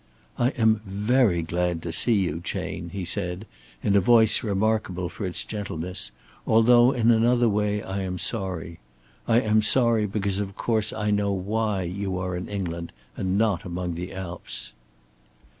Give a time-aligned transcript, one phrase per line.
[0.39, 3.45] "I am very glad to see you, Chayne," he said,
[3.83, 6.09] in a voice remarkable for its gentleness,
[6.47, 8.79] "although in another way I am sorry.
[9.27, 13.63] I am sorry because, of course, I know why you are in England and not
[13.63, 14.71] among the Alps."